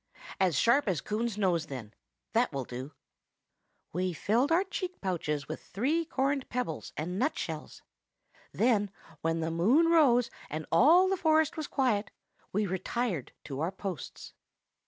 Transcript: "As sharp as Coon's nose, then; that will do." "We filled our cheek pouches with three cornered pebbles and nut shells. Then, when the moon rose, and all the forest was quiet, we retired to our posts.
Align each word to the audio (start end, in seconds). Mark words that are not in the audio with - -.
"As 0.39 0.57
sharp 0.57 0.87
as 0.87 0.99
Coon's 0.99 1.37
nose, 1.37 1.67
then; 1.67 1.93
that 2.33 2.51
will 2.51 2.63
do." 2.63 2.91
"We 3.93 4.13
filled 4.13 4.51
our 4.51 4.63
cheek 4.63 4.99
pouches 4.99 5.47
with 5.47 5.61
three 5.61 6.05
cornered 6.05 6.49
pebbles 6.49 6.91
and 6.97 7.19
nut 7.19 7.37
shells. 7.37 7.83
Then, 8.51 8.89
when 9.21 9.41
the 9.41 9.51
moon 9.51 9.89
rose, 9.91 10.31
and 10.49 10.65
all 10.71 11.07
the 11.07 11.17
forest 11.17 11.55
was 11.55 11.67
quiet, 11.67 12.09
we 12.51 12.65
retired 12.65 13.31
to 13.43 13.59
our 13.59 13.71
posts. 13.71 14.33